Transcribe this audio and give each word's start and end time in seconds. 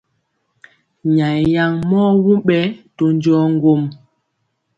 Nyayɛ 1.15 1.45
yaŋ 1.55 1.71
mɔ 1.89 2.01
wuŋ 2.23 2.37
ɓɛ 2.47 2.59
to 2.95 3.03
njɔɔ 3.15 3.43
ŋgwom. 3.53 3.81